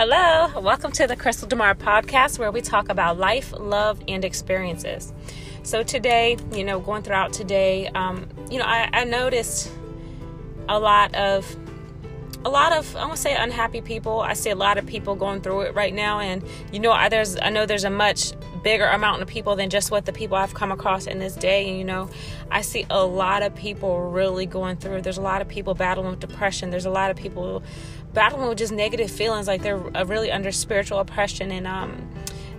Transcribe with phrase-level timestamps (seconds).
[0.00, 5.12] Hello, welcome to the Crystal Demar podcast where we talk about life, love, and experiences.
[5.64, 9.72] So, today, you know, going throughout today, um, you know, I, I noticed
[10.68, 11.56] a lot of
[12.44, 14.20] a lot of I want to say unhappy people.
[14.20, 17.08] I see a lot of people going through it right now, and you know, I,
[17.08, 20.36] there's I know there's a much bigger amount of people than just what the people
[20.36, 21.68] I've come across in this day.
[21.68, 22.08] And you know,
[22.50, 25.02] I see a lot of people really going through.
[25.02, 26.70] There's a lot of people battling with depression.
[26.70, 27.64] There's a lot of people
[28.12, 32.08] battling with just negative feelings like they're really under spiritual oppression and um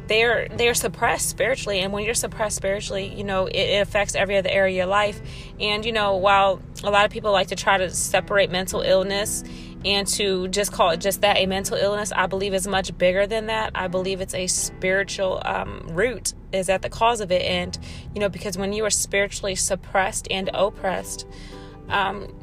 [0.10, 1.80] they're they're suppressed spiritually.
[1.80, 4.86] And when you're suppressed spiritually you know it, it, affects every other area of your
[4.88, 5.22] life.
[5.60, 9.44] And you know while a lot of people like to try to separate mental illness
[9.86, 13.26] and to just call it just that a mental illness i believe is much bigger
[13.26, 13.72] than that.
[13.76, 17.44] I believe it's a spiritual um, root is at the cause of it.
[17.44, 17.78] And
[18.14, 21.28] you know because when you are spiritually suppressed and oppressed
[21.88, 22.34] um,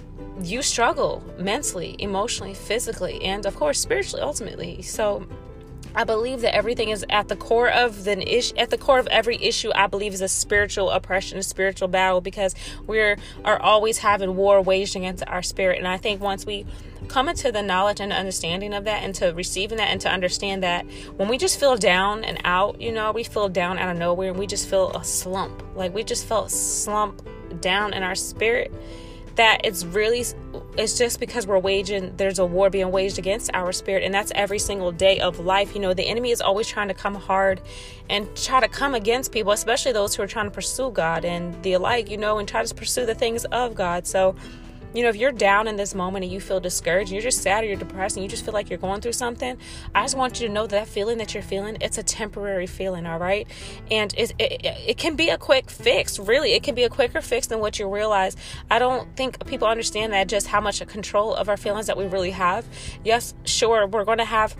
[0.42, 4.82] you struggle mentally, emotionally, physically, and of course spiritually ultimately.
[4.82, 5.26] So
[5.94, 8.54] I believe that everything is at the core of the issue.
[8.56, 12.20] At the core of every issue, I believe is a spiritual oppression, a spiritual battle,
[12.20, 12.54] because
[12.86, 15.78] we are always having war waged against our spirit.
[15.78, 16.66] And I think once we
[17.08, 20.62] come into the knowledge and understanding of that, and to receiving that, and to understand
[20.62, 20.84] that
[21.16, 24.30] when we just feel down and out, you know, we feel down out of nowhere,
[24.30, 27.26] and we just feel a slump, like we just felt slump
[27.62, 28.70] down in our spirit
[29.36, 30.24] that it's really
[30.76, 34.32] it's just because we're waging there's a war being waged against our spirit and that's
[34.34, 35.74] every single day of life.
[35.74, 37.60] You know the enemy is always trying to come hard
[38.10, 41.62] and try to come against people especially those who are trying to pursue god and
[41.62, 44.06] the alike you know and try to pursue the things of god.
[44.06, 44.34] So
[44.94, 47.64] you know, if you're down in this moment and you feel discouraged, you're just sad
[47.64, 49.58] or you're depressed and you just feel like you're going through something,
[49.94, 53.06] I just want you to know that, feeling that you're feeling, it's a temporary feeling,
[53.06, 53.46] all right?
[53.90, 56.52] And it, it, it can be a quick fix, really.
[56.52, 58.36] It can be a quicker fix than what you realize.
[58.70, 62.06] I don't think people understand that just how much control of our feelings that we
[62.06, 62.66] really have.
[63.04, 64.56] Yes, sure, we're going to have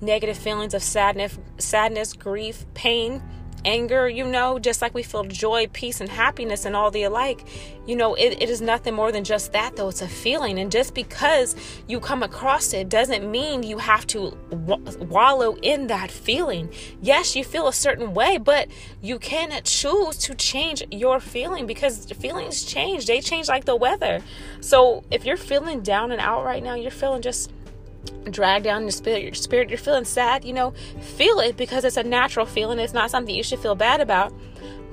[0.00, 3.22] negative feelings of sadness, sadness, grief, pain
[3.64, 7.44] anger, you know, just like we feel joy, peace, and happiness and all the alike.
[7.86, 9.88] You know, it, it is nothing more than just that, though.
[9.88, 10.58] It's a feeling.
[10.58, 16.10] And just because you come across it doesn't mean you have to wallow in that
[16.10, 16.70] feeling.
[17.00, 18.68] Yes, you feel a certain way, but
[19.00, 23.06] you can choose to change your feeling because feelings change.
[23.06, 24.20] They change like the weather.
[24.60, 27.50] So if you're feeling down and out right now, you're feeling just
[28.30, 31.96] drag down your spirit, your spirit, you're feeling sad, you know, feel it because it's
[31.96, 32.78] a natural feeling.
[32.78, 34.32] It's not something you should feel bad about.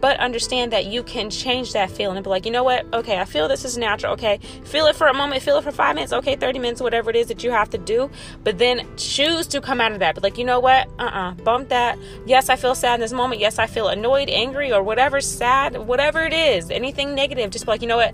[0.02, 2.86] But understand that you can change that feeling and be like, you know what?
[2.94, 4.14] Okay, I feel this is natural.
[4.14, 7.10] Okay, feel it for a moment, feel it for five minutes, okay, 30 minutes, whatever
[7.10, 8.12] it is that you have to do.
[8.44, 10.14] But then choose to come out of that.
[10.14, 10.88] But like, you know what?
[11.00, 11.98] Uh uh-uh, uh, bump that.
[12.26, 13.40] Yes, I feel sad in this moment.
[13.40, 17.50] Yes, I feel annoyed, angry, or whatever, sad, whatever it is, anything negative.
[17.50, 18.14] Just be like, you know what?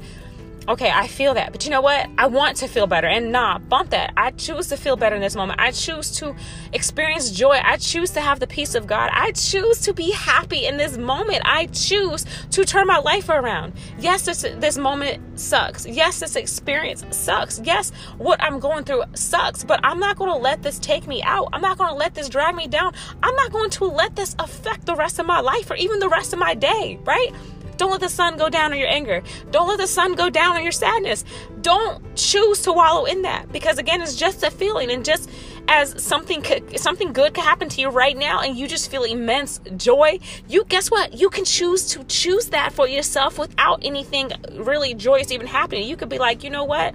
[0.67, 1.51] Okay, I feel that.
[1.51, 2.09] But you know what?
[2.17, 3.07] I want to feel better.
[3.07, 4.13] And nah, bump that.
[4.17, 5.59] I choose to feel better in this moment.
[5.59, 6.35] I choose to
[6.73, 7.59] experience joy.
[7.63, 9.09] I choose to have the peace of God.
[9.13, 11.41] I choose to be happy in this moment.
[11.45, 13.73] I choose to turn my life around.
[13.99, 15.85] Yes, this, this moment sucks.
[15.85, 17.59] Yes, this experience sucks.
[17.63, 19.63] Yes, what I'm going through sucks.
[19.63, 21.49] But I'm not going to let this take me out.
[21.53, 22.93] I'm not going to let this drag me down.
[23.23, 26.09] I'm not going to let this affect the rest of my life or even the
[26.09, 27.31] rest of my day, right?
[27.81, 29.23] Don't let the sun go down on your anger.
[29.49, 31.25] Don't let the sun go down on your sadness.
[31.61, 35.27] Don't choose to wallow in that because again, it's just a feeling and just
[35.67, 39.03] as something could, something good could happen to you right now and you just feel
[39.03, 41.15] immense joy, you guess what?
[41.15, 45.89] You can choose to choose that for yourself without anything really joyous even happening.
[45.89, 46.93] You could be like, "You know what?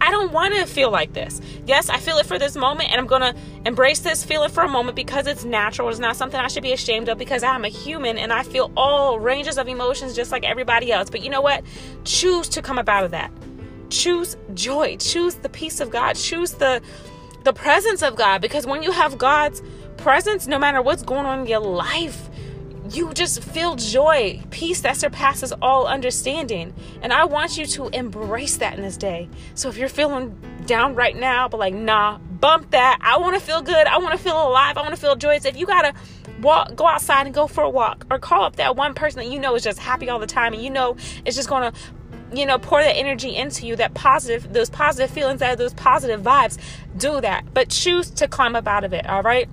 [0.00, 1.40] I don't want to feel like this.
[1.66, 3.34] Yes, I feel it for this moment, and I'm going to
[3.66, 5.88] embrace this feeling for a moment because it's natural.
[5.88, 8.72] It's not something I should be ashamed of because I'm a human and I feel
[8.76, 11.10] all ranges of emotions just like everybody else.
[11.10, 11.62] But you know what?
[12.04, 13.30] Choose to come up out of that.
[13.90, 14.96] Choose joy.
[14.96, 16.16] Choose the peace of God.
[16.16, 16.80] Choose the
[17.42, 19.62] the presence of God because when you have God's
[19.96, 22.29] presence, no matter what's going on in your life,
[22.90, 26.74] you just feel joy, peace that surpasses all understanding.
[27.02, 29.28] And I want you to embrace that in this day.
[29.54, 32.98] So if you're feeling down right now, but like, nah, bump that.
[33.00, 33.86] I want to feel good.
[33.86, 34.76] I want to feel alive.
[34.76, 35.44] I want to feel joyous.
[35.44, 35.94] If you got to
[36.40, 39.30] walk, go outside and go for a walk or call up that one person that
[39.30, 41.78] you know is just happy all the time and you know it's just going to
[42.32, 46.22] you know pour that energy into you that positive those positive feelings that those positive
[46.22, 46.56] vibes
[46.96, 49.48] do that but choose to climb up out of it all right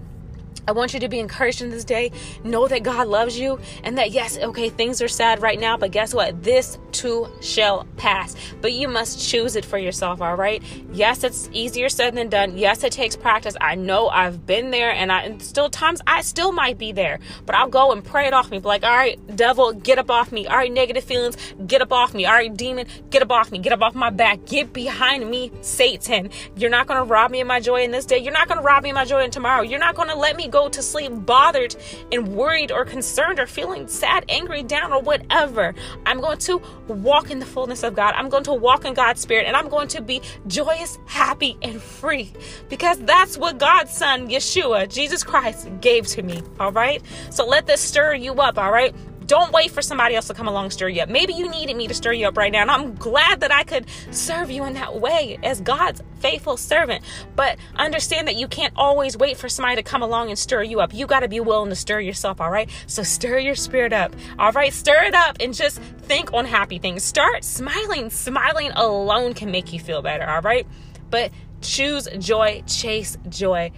[0.67, 2.11] I want you to be encouraged in this day.
[2.43, 5.91] Know that God loves you and that, yes, okay, things are sad right now, but
[5.91, 6.43] guess what?
[6.43, 8.35] This too shall pass.
[8.61, 10.61] But you must choose it for yourself, all right?
[10.91, 12.57] Yes, it's easier said than done.
[12.57, 13.55] Yes, it takes practice.
[13.61, 17.19] I know I've been there and I and still times I still might be there,
[17.45, 18.59] but I'll go and pray it off me.
[18.59, 20.47] Be like, all right, devil, get up off me.
[20.47, 22.25] All right, negative feelings, get up off me.
[22.25, 23.59] All right, demon, get up off me.
[23.59, 24.45] Get up off my back.
[24.45, 26.29] Get behind me, Satan.
[26.55, 28.17] You're not going to rob me of my joy in this day.
[28.17, 29.61] You're not going to rob me of my joy in tomorrow.
[29.61, 31.75] You're not going to let me go to sleep bothered
[32.11, 35.75] and worried or concerned or feeling sad, angry, down, or whatever.
[36.05, 36.57] I'm going to
[36.87, 38.15] walk in the fullness of God.
[38.15, 41.81] I'm going to walk in God's Spirit and I'm going to be joyous, happy, and
[41.81, 42.33] free
[42.69, 46.41] because that's what God's Son, Yeshua, Jesus Christ, gave to me.
[46.59, 47.01] All right?
[47.29, 48.57] So let this stir you up.
[48.57, 48.95] All right?
[49.27, 51.09] Don't wait for somebody else to come along and stir you up.
[51.09, 52.61] Maybe you needed me to stir you up right now.
[52.61, 57.03] And I'm glad that I could serve you in that way as God's faithful servant.
[57.35, 60.79] But understand that you can't always wait for somebody to come along and stir you
[60.79, 60.93] up.
[60.93, 62.69] You got to be willing to stir yourself, all right?
[62.87, 64.73] So stir your spirit up, all right?
[64.73, 67.03] Stir it up and just think on happy things.
[67.03, 68.09] Start smiling.
[68.09, 70.65] Smiling alone can make you feel better, all right?
[71.09, 71.31] But
[71.61, 73.71] choose joy, chase joy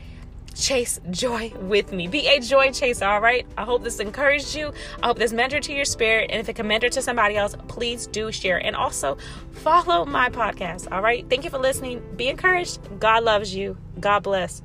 [0.56, 2.08] chase joy with me.
[2.08, 3.46] Be a joy chaser, all right?
[3.58, 4.74] I hope this encouraged you.
[5.02, 6.30] I hope this mentored to your spirit.
[6.32, 8.58] And if it can mentor to somebody else, please do share.
[8.58, 9.18] And also
[9.52, 11.28] follow my podcast, all right?
[11.30, 12.02] Thank you for listening.
[12.16, 12.80] Be encouraged.
[13.00, 13.78] God loves you.
[14.00, 14.62] God bless.